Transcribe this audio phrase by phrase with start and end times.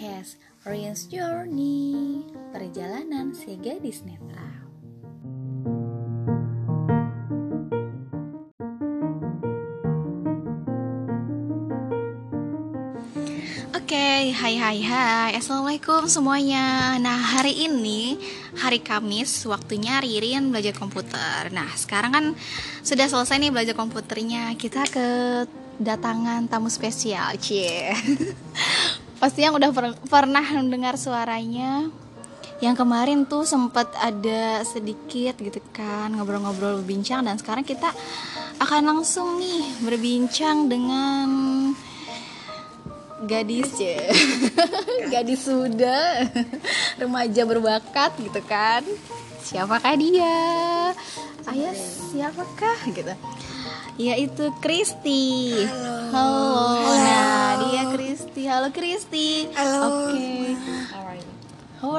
[0.00, 2.24] podcast Orient's Journey
[2.56, 4.48] Perjalanan si gadis netra
[13.76, 15.30] Oke, hai hai hai.
[15.34, 16.94] Assalamualaikum semuanya.
[17.02, 18.16] Nah hari ini,
[18.54, 21.50] hari Kamis Waktunya Ririn belajar komputer.
[21.50, 22.24] Nah sekarang kan
[22.86, 24.54] sudah selesai nih belajar komputernya.
[24.54, 25.06] Kita ke
[25.80, 27.88] datangan tamu spesial Cie
[29.20, 31.92] Pasti yang udah per pernah mendengar suaranya.
[32.60, 37.88] Yang kemarin tuh sempat ada sedikit gitu kan ngobrol-ngobrol berbincang dan sekarang kita
[38.60, 41.28] akan langsung nih berbincang dengan
[43.24, 44.08] gadis ya.
[45.12, 46.28] Gadis sudah
[47.00, 48.84] remaja berbakat gitu kan.
[49.40, 50.36] Siapakah dia?
[51.48, 51.76] Ayah
[52.12, 52.76] siapakah?
[52.92, 53.12] Gitu
[54.00, 56.16] yaitu Kristi halo.
[56.16, 60.56] halo nah dia Kristi halo Kristi halo oke okay.
[60.88, 61.32] how are you
[61.76, 61.92] how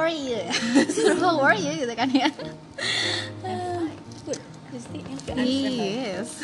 [1.46, 2.28] are you gitu kan ya
[5.32, 6.40] Yes.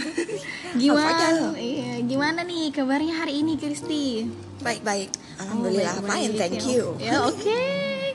[0.77, 1.56] Gimana?
[1.56, 4.28] Iya, gimana nih kabarnya hari ini, Kristi?
[4.61, 5.09] Baik-baik.
[5.41, 5.97] Alhamdulillah.
[5.97, 6.93] Oh, baik, Fine, thank you.
[7.00, 7.41] Ya, oke.
[7.41, 8.12] Okay.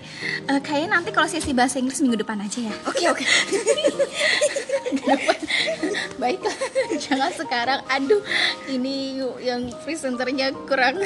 [0.47, 2.73] Uh, kayaknya nanti kalau sesi bahasa Inggris minggu depan aja ya.
[2.85, 3.25] Oke, oke.
[6.22, 6.58] Baiklah,
[7.00, 7.80] jangan sekarang.
[7.89, 8.22] Aduh,
[8.70, 11.02] ini yang presenternya kurang.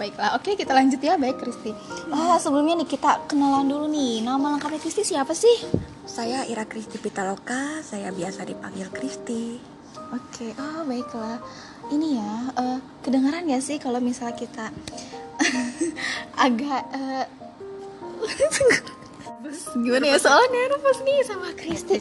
[0.00, 1.16] Baiklah, oke kita lanjut ya.
[1.16, 1.72] Baik, Kristi.
[2.12, 4.24] Oh, sebelumnya nih kita kenalan dulu nih.
[4.24, 5.68] Nama lengkapnya Kristi siapa sih?
[6.08, 9.60] Saya Ira Kristi Pitaloka, saya biasa dipanggil Kristi.
[10.08, 11.36] Oke, oh baiklah.
[11.88, 14.72] Ini ya, uh, kedengaran gak sih kalau misalnya kita
[16.48, 17.24] agak uh,
[19.78, 21.96] gimana ya soalnya nervous nih sama Kristi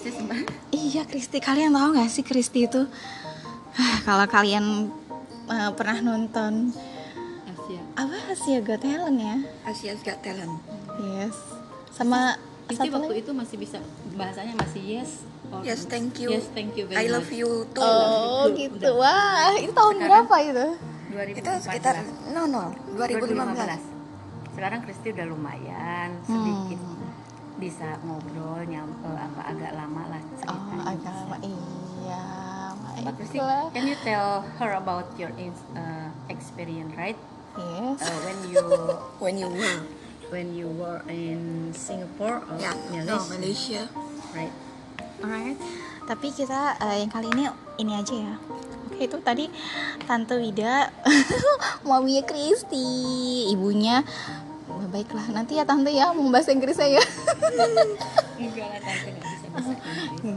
[0.77, 1.41] iya Kristi.
[1.41, 2.85] Kalian tahu gak sih Kristi itu?
[4.07, 4.89] Kalau kalian
[5.49, 6.73] uh, pernah nonton
[7.45, 7.81] Asia.
[7.97, 8.17] apa?
[8.33, 9.37] Asia Got Talent ya?
[9.65, 10.53] Asia Got Talent.
[11.01, 11.35] Yes.
[11.93, 12.37] Sama
[12.69, 13.21] Kristi waktu lagi?
[13.25, 13.77] itu masih bisa
[14.13, 15.11] bahasanya masih yes
[15.49, 16.29] or yes thank you.
[16.29, 17.81] Yes thank you very I love you too.
[17.81, 18.89] Oh gitu.
[18.97, 20.67] Wah itu tahun Sekarang, berapa itu?
[21.07, 21.39] 2014.
[21.39, 21.95] itu sekitar
[22.35, 23.97] no no 2015, 2015
[24.57, 26.81] sekarang Kristi udah lumayan sedikit.
[26.81, 26.96] hmm.
[27.57, 31.35] Bisa ngobrol nyampe apa agak lama lah oh, agak lama.
[31.41, 32.23] Iya
[33.01, 33.37] Mbak Kristi
[33.73, 35.33] can you tell her about your
[35.73, 37.17] uh, experience right?
[37.57, 38.05] Yes.
[38.05, 38.63] Uh, when you
[39.23, 39.81] when you were.
[40.29, 43.07] when you were in Singapore or yeah, Malaysia.
[43.07, 43.81] No, Malaysia.
[44.35, 44.53] Right.
[45.23, 45.57] Alright.
[46.07, 47.47] Tapi kita uh, yang kali ini
[47.79, 48.35] ini aja ya.
[48.87, 49.45] Oke itu tadi
[50.07, 50.91] Tante Wida
[51.87, 52.87] Maminya Kristi
[53.51, 54.03] Ibunya.
[54.87, 57.03] Baiklah nanti ya tante ya mau bahasa Inggris saya
[58.37, 59.45] enggak lah tante nggak bisa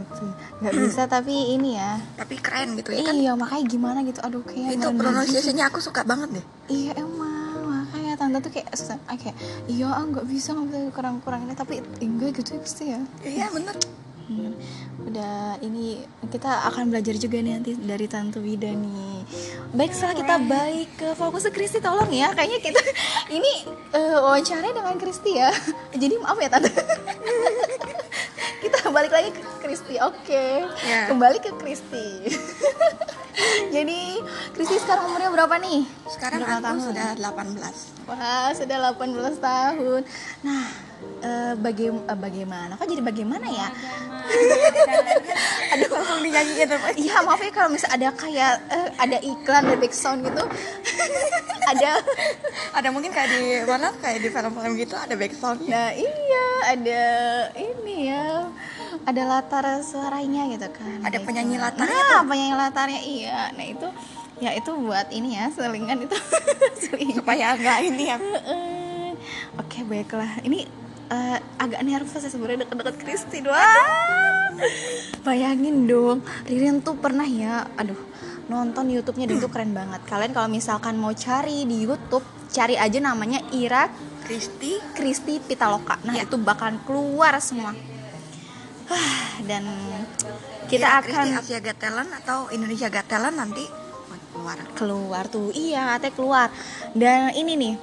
[0.00, 0.24] gitu
[0.60, 0.72] nggak
[1.08, 2.00] tapi ini ya.
[2.16, 3.14] Tapi keren gitu ya kan?
[3.16, 4.20] Iya makanya gimana gitu?
[4.24, 6.44] Aduh kayak itu pronunciasinya aku suka banget deh.
[6.72, 7.64] Iya emang.
[7.68, 8.68] Makanya tante tuh kayak
[9.20, 9.36] kayak
[9.68, 13.00] iya ah nggak bisa nggak bisa kurang-kurang ini tapi enggak gitu ya pasti ya.
[13.24, 13.76] Iya bener.
[14.30, 14.54] Hmm.
[15.10, 19.09] udah ini kita akan belajar juga nih nanti dari tante Wida nih
[19.70, 22.34] baik setelah kita baik ke fokus ke Kristi tolong ya.
[22.34, 22.80] Kayaknya kita
[23.38, 23.52] ini
[23.94, 25.50] uh, wawancara dengan Kristi ya.
[25.94, 26.70] Jadi maaf ya tante.
[28.60, 30.20] Kita balik lagi ke Kristi oke.
[30.20, 30.60] Okay.
[30.84, 30.88] Ya.
[30.88, 31.04] yeah.
[31.08, 32.28] kembali ke Kristi.
[33.74, 34.20] Jadi
[34.52, 35.88] Kristi sekarang umurnya berapa nih?
[36.12, 36.80] Sekarang berapa aku tahun?
[36.92, 40.00] sudah 18 wah sudah 18 tahun.
[40.42, 40.64] Nah
[41.22, 42.72] uh, baga uh, bagaimana?
[42.74, 43.68] Kok jadi bagaimana ya?
[45.72, 45.88] Aduh.
[45.94, 50.44] Langsung dinyanyiin iya maaf ya kalau misalnya ada kayak uh, ada iklan ada background gitu.
[51.70, 52.02] Ada.
[52.74, 53.94] Ada mungkin kayak di mana?
[54.02, 57.02] Kayak di film-film gitu ada background nah iya ada
[57.54, 58.50] ini ya.
[59.06, 60.98] Ada latar suaranya gitu kan.
[61.06, 61.26] Ada gitu.
[61.30, 63.38] penyanyi latarnya nah, penyanyi latarnya iya.
[63.54, 63.86] Nah itu
[64.42, 66.16] ya itu buat ini ya selingan itu.
[66.82, 67.22] Selingan.
[67.22, 68.18] supaya enggak ini ya.
[69.62, 70.42] Oke baiklah.
[70.42, 70.66] Ini
[71.10, 74.54] uh, agak nervous ya sebenarnya deket-deket Kristi doang
[75.22, 77.98] bayangin dong Ririn tuh pernah ya aduh
[78.50, 82.98] nonton YouTube-nya dia tuh keren banget kalian kalau misalkan mau cari di YouTube cari aja
[82.98, 83.86] namanya Ira
[84.26, 86.26] Kristi Kristi Pitaloka nah ya.
[86.26, 87.70] itu bakalan keluar semua
[89.48, 89.62] dan
[90.66, 93.64] kita Ira akan Kristi Asia Got Talent atau Indonesia Got Talent nanti
[94.34, 96.48] keluar keluar tuh iya katanya keluar
[96.98, 97.74] dan ini nih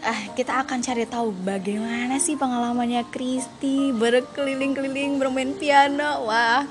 [0.00, 6.24] eh kita akan cari tahu bagaimana sih pengalamannya Kristi berkeliling-keliling bermain piano.
[6.24, 6.64] Wah.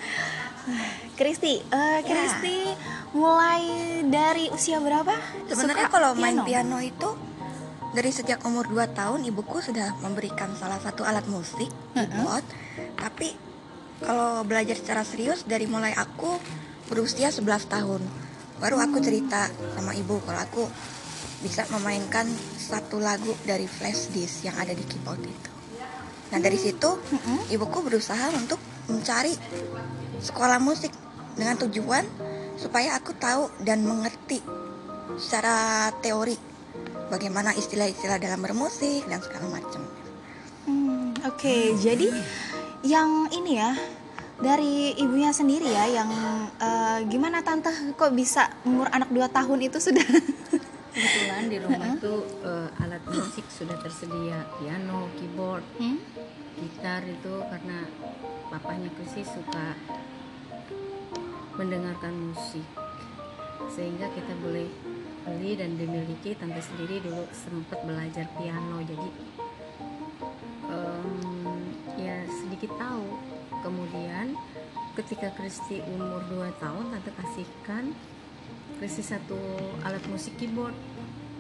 [1.14, 2.69] Kristi, uh, Kristi ya.
[3.14, 3.62] Mulai
[4.06, 5.14] dari usia berapa?
[5.50, 7.10] Sebenarnya kalau main piano itu
[7.90, 12.46] dari sejak umur 2 tahun ibuku sudah memberikan salah satu alat musik keyboard.
[12.46, 12.86] Uh -huh.
[13.02, 13.34] Tapi
[14.00, 16.38] kalau belajar secara serius dari mulai aku
[16.88, 18.02] berusia 11 tahun.
[18.60, 20.64] Baru aku cerita sama ibu kalau aku
[21.40, 22.28] bisa memainkan
[22.60, 25.52] satu lagu dari flash disk yang ada di keyboard itu.
[26.30, 27.00] Nah dari situ
[27.50, 28.60] ibuku berusaha untuk
[28.92, 29.34] mencari
[30.20, 30.92] sekolah musik
[31.40, 32.04] dengan tujuan
[32.60, 34.44] supaya aku tahu dan mengerti
[35.16, 36.36] secara teori
[37.08, 39.82] bagaimana istilah-istilah dalam bermusik dan segala macam.
[40.68, 42.12] Hmm, Oke, jadi
[42.84, 43.72] yang ini ya
[44.40, 46.12] dari ibunya sendiri ya yang
[46.60, 47.72] eh, gimana tante?
[47.96, 50.06] Kok bisa umur anak 2 tahun itu sudah?
[50.94, 54.44] Kebetulan di rumah tuh eh, alat musik sudah tersedia.
[54.60, 55.98] Piano keyboard Hmm?
[56.60, 57.88] gitar itu karena
[58.52, 59.80] papanya Krisi suka
[61.60, 62.64] mendengarkan musik.
[63.68, 64.72] Sehingga kita boleh
[65.22, 66.32] beli dan dimiliki.
[66.34, 68.80] Tante sendiri dulu sempat belajar piano.
[68.82, 69.08] Jadi
[70.66, 71.60] em,
[71.98, 73.06] ya sedikit tahu.
[73.60, 74.40] Kemudian
[74.96, 77.92] ketika Kristi umur 2 tahun tante kasihkan
[78.80, 79.36] Kristi satu
[79.84, 80.76] alat musik keyboard.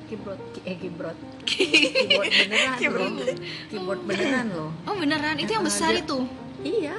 [0.05, 1.15] Keyboard eh keyboard.
[1.45, 3.23] Keyboard beneran loh.
[3.69, 4.69] Keyboard beneran loh.
[4.83, 5.39] Oh beneran?
[5.39, 6.27] Itu yang Eh, besar itu.
[6.59, 6.97] iya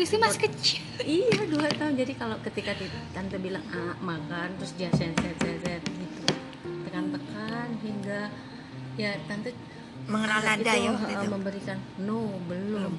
[0.00, 0.80] Kristi masih kecil.
[1.04, 1.92] iya dua tahun.
[1.92, 2.72] Jadi kalau ketika
[3.12, 6.20] tante bilang ah, makan terus dia set set set set gitu.
[6.88, 8.32] Tekan tekan hingga
[8.96, 9.52] ya tante
[10.08, 11.28] Mengenal nada ya waktu eh, itu.
[11.28, 12.96] memberikan no belum.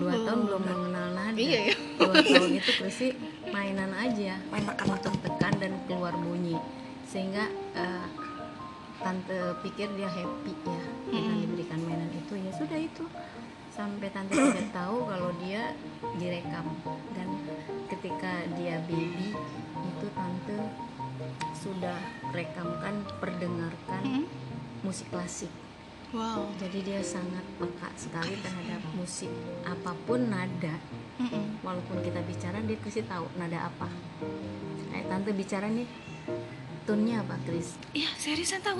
[0.00, 1.36] Dua tahun belum mengenal nada.
[1.36, 1.74] Iya, ya.
[2.00, 3.08] dua tahun itu Krisi
[3.52, 4.40] mainan aja.
[4.48, 6.56] Main makan untuk tekan dan keluar bunyi.
[7.04, 8.06] Sehingga eh,
[9.04, 12.32] tante pikir dia happy ya dengan diberikan mainan itu.
[12.40, 13.04] Ya sudah itu
[13.74, 15.74] sampai tante tidak tahu kalau dia
[16.14, 16.62] direkam
[17.10, 17.26] dan
[17.88, 19.34] ketika dia baby
[19.82, 20.58] itu tante
[21.52, 21.98] sudah
[22.30, 24.24] rekamkan perdengarkan Hmm?
[24.80, 25.50] musik klasik
[26.14, 26.46] Wow.
[26.54, 29.26] jadi dia sangat peka sekali terhadap musik
[29.66, 30.78] apa pun nada
[31.18, 31.58] Mm-mm.
[31.58, 33.90] walaupun kita bicara dia pasti tahu nada apa
[34.88, 35.90] kayak tante bicara nih
[36.86, 38.78] tunnya apa Kris Iya, seriusan tahu.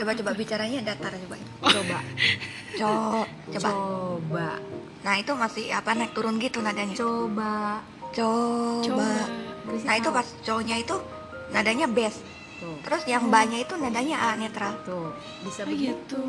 [0.00, 1.36] Coba-coba bicaranya datar coba.
[1.60, 1.98] coba
[2.72, 3.68] Co- coba.
[3.68, 4.48] coba
[5.00, 6.96] Nah itu masih apa naik turun gitu nadanya.
[6.96, 9.28] coba Coba.
[9.84, 10.96] Nah itu pas cowoknya itu
[11.48, 12.16] nadanya bass.
[12.56, 14.72] tuh Terus yang banyak itu nadanya A netral.
[14.82, 16.24] tuh bisa Oh begitu gitu.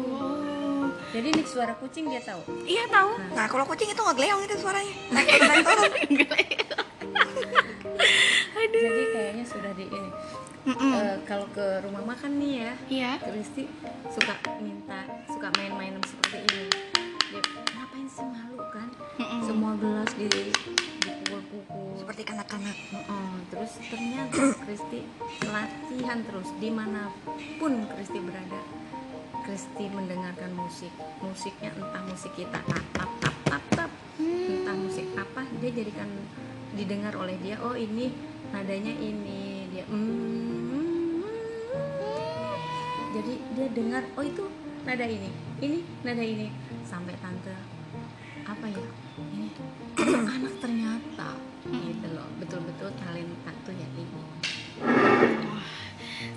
[1.12, 3.10] jadi nih suara kucing dia tahu Iya tahu.
[3.32, 4.94] Nah kalau kucing itu ngegleong itu suaranya.
[5.10, 5.92] Naik turun naik turun.
[10.82, 10.98] Mm-mm.
[10.98, 13.12] Eh, kalau ke rumah makan nih ya Iya.
[13.22, 13.70] Kristi
[14.10, 16.66] suka minta suka main-main seperti ini.
[17.30, 17.42] Dia
[17.78, 18.90] ngapain sih malu kan?
[19.22, 19.42] Mm-mm.
[19.46, 22.74] semua gelas di dipukul-pukul Seperti kanak-kanak.
[22.74, 25.00] Heeh, terus ternyata Kristi
[25.46, 27.14] latihan terus di mana
[27.62, 28.62] pun Kristi berada.
[29.46, 30.90] Kristi mendengarkan musik.
[31.22, 33.92] Musiknya entah musik kita tap tap tap tap tap.
[34.18, 36.10] Entah musik apa dia jadikan
[36.74, 38.10] didengar oleh dia oh ini
[38.50, 39.70] nadanya ini.
[39.72, 40.51] Dia mm,
[43.52, 44.44] dia dengar oh itu
[44.84, 46.48] nada ini ini nada ini.
[46.82, 47.54] Sampai tante
[48.44, 48.86] apa ya?
[49.18, 49.48] Ini
[50.36, 51.30] anak ternyata.
[51.62, 52.26] Gitu loh.
[52.42, 54.22] Betul-betul talenta tuh ya ini.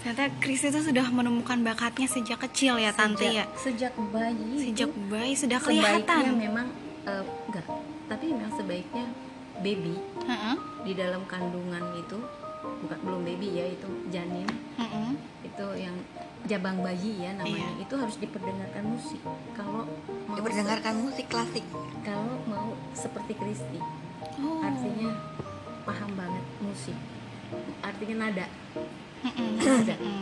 [0.01, 3.45] Ternyata Kristi itu sudah menemukan bakatnya sejak kecil ya tante sejak, ya.
[3.57, 6.23] sejak bayi Sejak itu bayi sudah sebaiknya kelihatan.
[6.37, 6.67] memang
[7.05, 7.67] eh, enggak.
[8.05, 9.05] Tapi memang sebaiknya
[9.61, 10.57] baby Heeh.
[10.85, 12.17] di dalam kandungan itu
[12.81, 14.49] bukan belum baby ya itu janin.
[14.77, 15.11] Heeh.
[15.45, 15.97] itu yang
[16.45, 17.73] jabang bayi ya namanya.
[17.75, 17.85] Iya.
[17.85, 19.21] itu harus diperdengarkan musik.
[19.57, 19.89] Kalau
[20.29, 21.65] mau Diperdengarkan musik klasik.
[22.05, 23.81] kalau mau seperti Kristi.
[24.35, 24.61] Oh.
[24.61, 25.11] artinya
[25.85, 26.97] paham banget musik.
[27.81, 28.47] Artinya nada.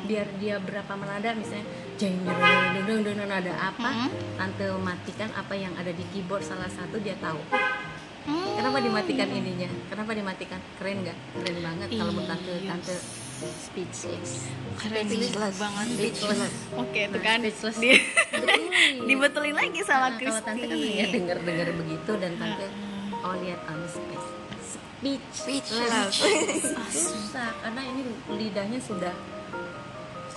[0.06, 1.66] Biar dia berapa menada misalnya
[1.98, 2.22] jeng
[2.86, 4.06] jeng, jeng, nada apa
[4.38, 7.38] tante matikan apa yang ada di keyboard salah satu dia tahu.
[8.22, 8.54] Hmm.
[8.54, 9.66] kenapa dimatikan ininya?
[9.90, 10.62] Kenapa dimatikan?
[10.78, 11.18] Keren nggak?
[11.42, 12.70] Keren banget kalau menurut tante Iya.
[12.70, 12.94] tante
[13.44, 14.30] speechless
[14.74, 15.56] Keren Speechless.
[15.56, 15.86] banget.
[15.92, 16.52] Speechless.
[16.74, 17.38] Oke, itu Nah, kan.
[17.40, 17.76] speechless.
[17.76, 18.58] Di- Betul.
[19.08, 20.96] dibetulin lagi sama Nah, kalau tante kan Kristi.
[20.96, 22.66] ya denger dengar begitu dan tante
[23.20, 24.26] oh lihat on space
[25.02, 25.24] speech
[25.66, 26.14] Speechless.
[26.88, 29.14] susah karena ini lidahnya sudah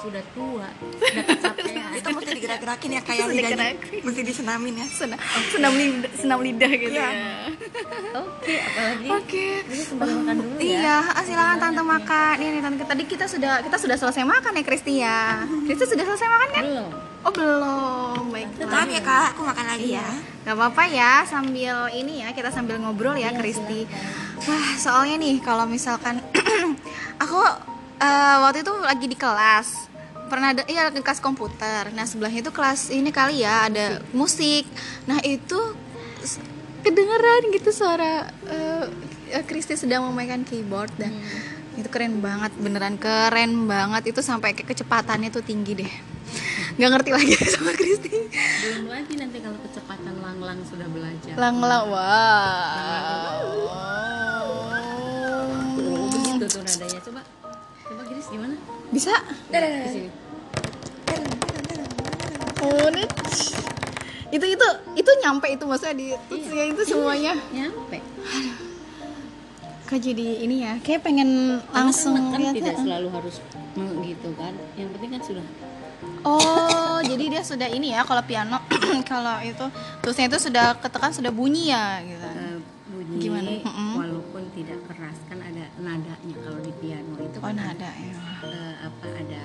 [0.05, 0.67] sudah tua
[1.01, 3.49] sudah kecapean itu mesti digerak-gerakin ya kayak lidahnya.
[3.49, 3.75] digerak.
[4.03, 4.85] Mesti disenamin ya.
[4.87, 5.19] Senam,
[5.49, 7.07] senam lidah, senam lidah gitu Iya.
[7.07, 7.19] ya.
[8.15, 9.45] oke apalagi Oke.
[9.95, 12.33] makan dulu ya Iya, ah, silakan tante makan.
[12.35, 15.43] Ini nih tante tadi kita sudah kita sudah selesai makan ya Kristi ya.
[15.65, 16.63] Kristi sudah selesai makan kan?
[16.63, 16.89] belum
[17.25, 18.69] Oh belum, baiklah.
[18.69, 20.07] Maaf ya kak, aku makan lagi Iya, ya.
[20.45, 23.89] nggak apa-apa ya sambil ini ya kita sambil ngobrol ya Kristi.
[24.45, 26.21] Wah soalnya nih kalau misalkan
[27.23, 27.39] aku
[27.97, 29.89] eh, waktu itu lagi di kelas
[30.27, 31.93] pernah ada iya kelas komputer.
[31.93, 34.65] Nah sebelahnya itu kelas ini kali ya ada musik.
[35.05, 35.57] Nah itu
[36.85, 38.85] kedengeran gitu suara eh,
[39.45, 41.13] Kristi sedang memainkan keyboard dan
[41.75, 44.13] itu keren banget beneran keren banget.
[44.13, 45.93] Itu sampai ke kecepatannya tuh tinggi deh.
[46.75, 48.11] Nggak ngerti lagi sama Kristi.
[48.65, 51.35] Belum lagi nanti kalau kecepatan lang-lang sudah belajar.
[51.39, 53.94] Lang lang Oh, wow
[58.95, 59.11] bisa?
[59.51, 60.09] Di sini
[62.65, 62.89] oh
[64.33, 67.33] itu itu itu nyampe itu maksudnya di tutsnya itu semuanya.
[67.53, 67.97] Nyampe.
[69.85, 70.73] Kok jadi ini ya?
[70.81, 72.81] Kayak pengen langsung kan, kan tidak ya.
[72.81, 73.35] selalu harus
[74.01, 74.53] gitu kan?
[74.75, 75.45] Yang penting kan sudah.
[76.25, 78.57] Oh, jadi dia sudah ini ya kalau piano
[79.11, 79.65] kalau itu
[80.01, 82.25] terusnya itu sudah ketekan sudah bunyi ya gitu.
[82.25, 82.57] eh,
[82.89, 83.49] bunyi Gimana?
[83.93, 88.14] Walaupun tidak keras kan ada nadanya kalau di piano itu Oh, kan nada ya.
[89.13, 89.43] Ada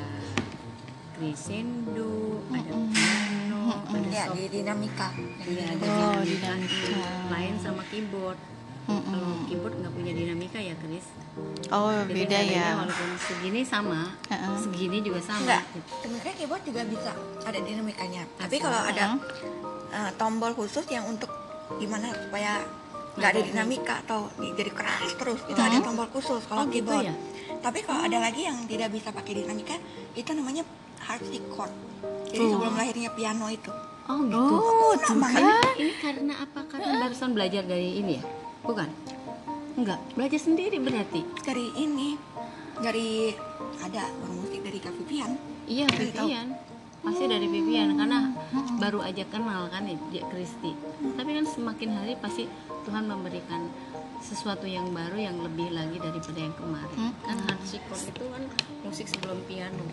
[1.12, 2.10] crescendo
[2.48, 5.08] ada piano ada ya di dinamika
[5.40, 6.54] iya, ada Oh, dinamika.
[6.56, 7.04] dinamika.
[7.28, 8.38] lain sama keyboard
[8.82, 9.04] Mm-mm.
[9.06, 11.06] kalau keyboard nggak punya dinamika ya Chris
[11.70, 12.74] Oh, Jadi beda ya.
[12.76, 14.56] walaupun segini sama Heeh.
[14.58, 15.90] segini juga sama enggak gitu.
[16.02, 17.10] sebenarnya keyboard juga bisa
[17.44, 19.04] ada dinamikanya tapi kalau ada
[19.90, 21.30] eh, tombol khusus yang untuk
[21.78, 22.66] gimana supaya
[23.12, 25.40] nggak ada dinamika atau di- jadi keras terus.
[25.44, 27.06] Itu ada tombol khusus kalau Oh, gitu keyboard.
[27.06, 27.14] ya?
[27.60, 29.76] tapi kalau ada lagi yang tidak bisa pakai dinamika
[30.14, 30.64] itu namanya
[30.98, 31.68] harpsichord
[32.26, 32.50] jadi Tuh.
[32.50, 33.68] sebelum lahirnya piano itu.
[34.06, 34.38] Oh gitu.
[34.40, 35.74] Oh, Namanya- kan.
[35.76, 36.60] ini karena apa?
[36.64, 38.24] Karena barusan belajar dari ini ya?
[38.62, 38.88] Bukan?
[39.76, 41.20] Enggak belajar sendiri berarti?
[41.38, 42.16] Dari ini.
[42.76, 43.28] Dari
[43.78, 45.36] ada musik dari Kak Vivian.
[45.68, 45.84] Iya.
[45.90, 46.48] Vivian.
[47.00, 48.32] Pasti dari Vivian karena
[48.74, 50.72] baru aja kenal kan ya dia Kristi
[51.14, 52.44] tapi kan semakin hari pasti
[52.80, 53.68] Tuhan memberikan
[54.20, 56.96] sesuatu yang baru yang lebih lagi daripada yang kemarin.
[56.98, 57.12] Hmm.
[57.20, 58.42] kan harpsichord itu kan
[58.82, 59.84] musik sebelum piano.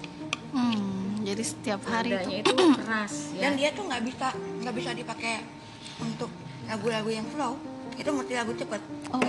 [0.52, 3.42] Hmm, jadi setiap hari nadanya itu itu keras ya.
[3.48, 5.36] Dan dia tuh nggak bisa nggak bisa dipakai
[6.00, 6.32] untuk
[6.68, 7.56] lagu-lagu yang slow
[7.96, 8.82] itu mesti lagu cepet.
[9.10, 9.20] Oh,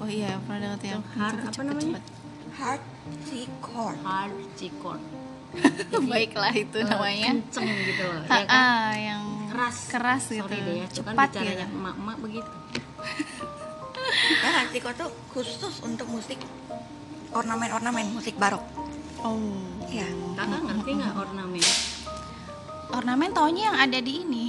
[0.00, 1.82] oh iya pernah dengar yang hard cepet, apa cepet, namanya?
[1.82, 2.04] cepet.
[2.50, 5.02] harpsichord harpsichord
[6.10, 7.26] Baiklah itu Eh, namanya.
[7.34, 8.46] kenceng gitu loh ya kan?
[8.46, 10.40] ah, yang keras keras gitu.
[10.40, 11.76] sorry deh ya itu kan Cepat bicaranya gitu.
[11.76, 12.50] emak-emak begitu
[14.40, 16.38] Nah, harpsichord tuh khusus untuk musik
[17.30, 18.62] ornamen-ornamen musik barok.
[19.20, 19.38] Oh.
[19.86, 20.06] Ya.
[20.34, 21.62] kakak ngerti nggak ornamen
[22.90, 24.44] Ornamen taunya yang ada di ini.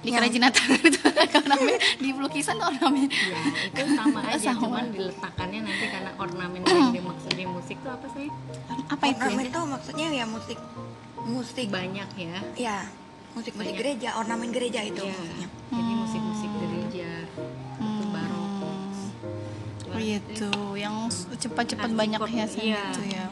[0.00, 3.08] Di Yang- kerajinan tangan itu ada ornamen di lukisan ornamen.
[3.08, 4.60] ya itu sama aja Sama.
[4.60, 8.26] cuman diletakkannya nanti karena ornamen yang dimaksud di musik tuh apa sih
[8.90, 9.20] Apa itu?
[9.22, 10.58] Ornamen tuh maksudnya ya musik
[11.22, 12.78] musik banyak ya ya
[13.34, 15.10] musik-musik gereja, ornamen gereja itu Iya.
[15.12, 15.48] maksudnya.
[15.68, 17.10] jadi musik-musik gereja
[17.76, 18.42] itu barok
[19.86, 22.82] Oh gitu, yang cepat-cepat banyak hiasan iya.
[22.88, 23.26] gitu ya.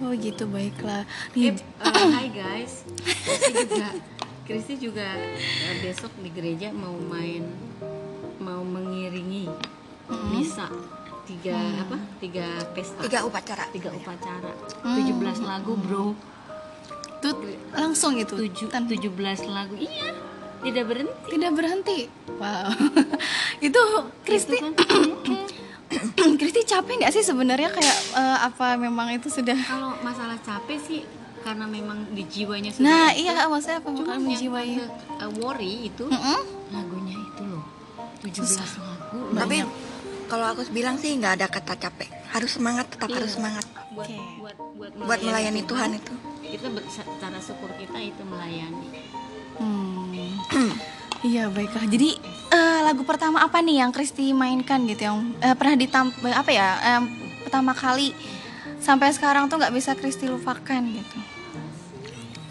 [0.00, 1.04] Oh gitu baiklah.
[1.30, 3.86] Eh, Nih, eh, hai guys Kristi juga
[4.42, 7.44] Kristi juga eh, besok di gereja mau main
[8.36, 9.46] mau mengiringi
[10.28, 10.66] misa
[11.22, 13.64] tiga apa tiga pesta Tiga upacara.
[13.70, 14.50] tiga upacara
[14.82, 14.98] Hmm.
[14.98, 16.18] 17 lagu bro
[17.22, 17.34] tuh
[17.70, 18.34] langsung gitu.
[18.36, 19.06] tujuh Tan- 17
[19.46, 20.10] lagu iya
[20.60, 21.98] tidak berhenti tidak berhenti.
[22.32, 22.70] Wow.
[23.66, 23.82] itu
[24.20, 24.66] Kristi Itu
[26.18, 30.78] kan, Kristi capek nggak sih sebenarnya kayak eh, apa memang itu sudah kalau masalah capek
[30.78, 31.00] sih
[31.40, 33.26] karena memang di jiwanya sudah Nah, itu.
[33.26, 34.70] iya maksudnya apa menjiwai.
[34.78, 36.40] ke- eh, worry itu Mm-mm.
[36.70, 37.62] lagunya itu loh
[38.20, 38.38] 17
[38.78, 39.68] lagu Tapi Banyak.
[40.26, 42.08] kalau aku bilang sih nggak ada kata capek.
[42.30, 43.16] Harus semangat, tetap Iya.
[43.18, 44.16] harus semangat buat Oke.
[44.38, 46.14] buat buat buat melayani Tuhan itu.
[46.52, 46.68] Kita
[47.16, 48.88] cara syukur kita itu melayani
[49.56, 50.12] Hmm.
[51.22, 51.86] Iya baiklah.
[51.86, 52.18] Jadi
[52.50, 56.68] eh, lagu pertama apa nih yang Kristi mainkan gitu yang eh, pernah ditam apa ya
[56.82, 57.06] em,
[57.46, 58.10] pertama kali
[58.82, 61.18] sampai sekarang tuh nggak bisa Kristi lupakan gitu.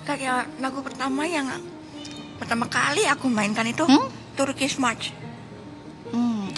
[0.08, 1.52] Kayak lagu pertama yang
[2.40, 4.08] pertama kali aku mainkan itu Hmm?
[4.40, 5.12] Turkish March.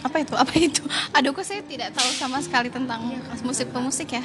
[0.04, 0.34] Hmm, apa itu?
[0.36, 0.84] Apa itu?
[1.16, 3.00] Aduh, kok saya tidak tahu sama sekali tentang
[3.40, 4.24] musik pemusik ya.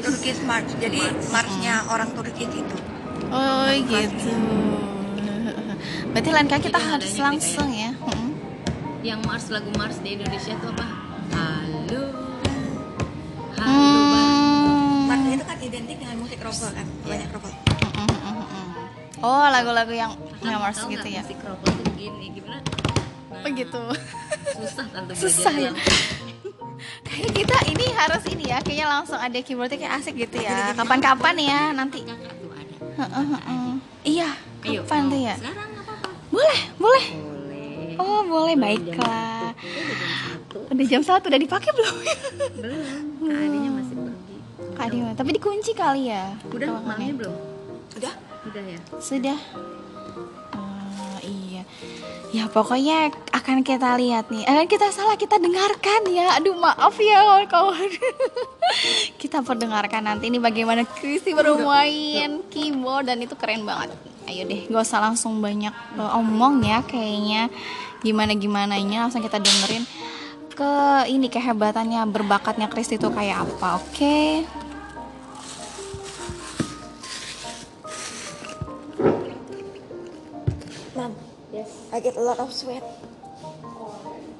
[0.00, 0.72] Turkish March.
[0.80, 2.76] Jadi marchnya orang Turki itu.
[3.28, 4.32] oh gitu.
[6.08, 7.92] Berarti lain kali kita Jadi harus langsung ya.
[7.92, 8.26] Mm-mm.
[8.98, 10.86] yang mars lagu mars di Indonesia itu apa
[11.30, 12.02] halo
[13.54, 15.06] halo Hmm.
[15.06, 17.54] March itu kan identik dengan musik rock'n'roll kan, banyak rock'n'roll.
[17.94, 19.22] Mm, mm, mm, mm.
[19.22, 21.22] Oh, lagu-lagu yang Kakak Mars gitu ya.
[21.22, 22.58] musik rock itu begini gimana
[23.40, 23.82] Begitu.
[24.50, 25.70] susah tante Susah ya.
[25.70, 25.74] belajar
[27.06, 30.70] Kayak kita ini harus ini ya, kayaknya langsung ada keyboardnya kayak asik gitu ya.
[30.72, 32.06] Kapan-kapan ya nanti.
[34.02, 34.28] Iya,
[34.62, 35.34] kapan tuh ya?
[36.28, 37.04] Boleh, boleh.
[37.98, 39.50] Oh, boleh baiklah.
[40.68, 41.96] udah jam satu Udah dipakai belum?
[42.54, 44.36] belum kak Adinya masih pergi
[44.72, 46.30] Kak tapi dikunci kali ya.
[46.46, 47.34] udah maminya belum
[47.96, 48.14] Udah?
[48.44, 49.38] udah ya Sudah.
[50.52, 51.62] Oh, iya.
[52.30, 53.10] Ya pokoknya
[53.48, 54.44] akan kita lihat nih.
[54.44, 56.36] Eh kita salah kita dengarkan ya.
[56.36, 57.88] Aduh maaf ya kawan-kawan.
[59.24, 63.96] kita perdengarkan nanti ini bagaimana Kristi bermain keyboard dan itu keren banget.
[64.28, 67.48] Ayo deh, gak usah langsung banyak uh, omong ya kayaknya
[68.04, 69.88] gimana gimananya langsung kita dengerin
[70.52, 70.72] ke
[71.08, 73.80] ini kehebatannya berbakatnya Kristi itu kayak apa.
[73.80, 73.96] Oke.
[73.96, 74.28] Okay?
[80.92, 81.16] Mom,
[81.48, 81.72] yes.
[81.88, 82.84] I get a lot of sweat.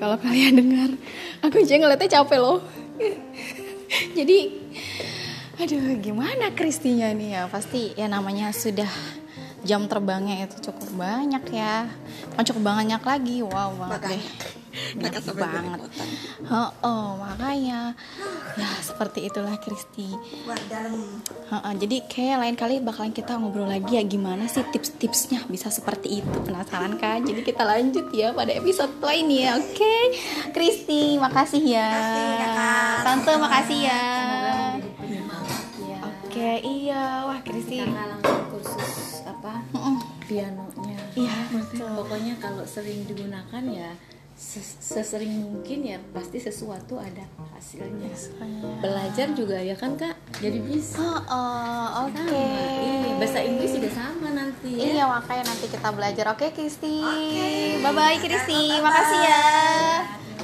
[0.00, 0.90] kalau kalian dengar.
[1.44, 2.64] Aku aja ngeliatnya capek loh.
[4.16, 4.56] Jadi
[5.60, 7.36] aduh gimana Kristinya nih?
[7.36, 8.88] Ya pasti ya namanya sudah
[9.60, 11.84] jam terbangnya itu cukup banyak ya.
[12.32, 13.44] Kan cukup banyak lagi.
[13.44, 14.24] Wow banget deh
[14.94, 15.80] banyak banget.
[16.50, 17.94] oh, oh makanya.
[18.58, 20.10] Ya seperti itulah Kristi
[21.50, 26.22] uh, jadi kayak lain kali bakalan kita ngobrol lagi ya gimana sih tips-tipsnya bisa seperti
[26.22, 26.36] itu.
[26.46, 27.22] Penasaran kan?
[27.26, 29.74] Jadi kita lanjut ya pada episode lainnya oke?
[29.74, 30.02] Okay?
[30.54, 31.90] Kristi makasih ya.
[31.90, 34.04] Makasih, tante makasih ya.
[36.30, 37.26] Oke okay, iya.
[37.26, 39.66] Wah Kristi karena langsung kursus apa?
[40.30, 40.98] Pianonya.
[41.18, 41.90] Iya betul.
[41.90, 43.90] Pokoknya kalau sering digunakan ya
[44.80, 48.08] sesering mungkin ya pasti sesuatu ada hasilnya.
[48.80, 50.16] Belajar juga ya kan kak?
[50.40, 50.96] Jadi bisa.
[51.04, 52.16] Oh, oh, oke.
[52.16, 53.14] Sama, iya.
[53.20, 54.96] bahasa Inggris juga sama nanti ya.
[54.96, 56.24] Iya makanya nanti kita belajar.
[56.32, 57.04] Oke Kristi.
[57.84, 58.80] Bye bye Kristi.
[58.80, 59.44] Makasih ya.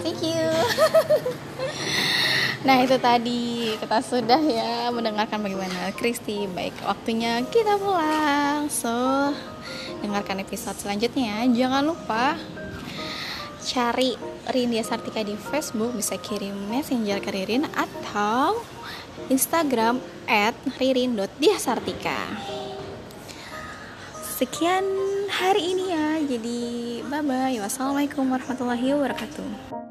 [0.05, 0.45] Thank you.
[2.67, 8.67] Nah itu tadi kita sudah ya mendengarkan bagaimana Kristi Baik waktunya kita pulang.
[8.67, 8.91] So
[10.03, 11.47] dengarkan episode selanjutnya.
[11.47, 12.35] Jangan lupa
[13.67, 14.15] cari
[14.55, 18.63] Rindia Sartika di Facebook bisa kirim messenger ke Ririn atau
[19.27, 19.99] Instagram
[20.31, 22.15] at ririn.diasartika
[24.37, 24.85] sekian
[25.33, 26.61] hari ini ya jadi
[27.09, 29.86] bye bye wassalamualaikum warahmatullahi wabarakatuh